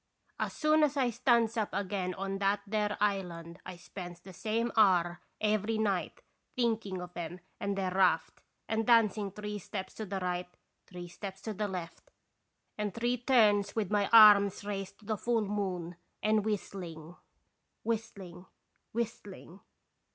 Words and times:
As 0.39 0.53
soon 0.53 0.81
as 0.81 0.97
I 0.97 1.11
stands 1.11 1.55
up 1.57 1.69
again 1.73 2.15
on 2.15 2.39
that 2.39 2.61
there 2.65 2.97
island 2.99 3.59
1 3.67 3.77
spends 3.77 4.19
the 4.19 4.33
same 4.33 4.71
hour 4.75 5.21
every 5.39 5.77
night 5.77 6.21
thinking 6.55 6.99
of 6.99 7.15
'em 7.15 7.39
and 7.59 7.77
their 7.77 7.91
raft, 7.91 8.41
and 8.67 8.87
dancing 8.87 9.29
three 9.29 9.59
steps 9.59 9.93
to 9.93 10.07
the 10.07 10.19
right, 10.19 10.49
three 10.87 11.07
steps 11.07 11.39
to 11.43 11.53
the 11.53 11.67
left, 11.67 12.09
and 12.79 12.95
three 12.95 13.17
turns 13.19 13.75
with 13.75 13.91
my 13.91 14.09
arms 14.11 14.65
raised 14.65 14.97
to 15.01 15.05
the 15.05 15.17
full 15.17 15.43
moon, 15.45 15.97
and 16.23 16.45
whistling, 16.45 17.15
whistling, 17.83 18.47
whistling. 18.93 19.59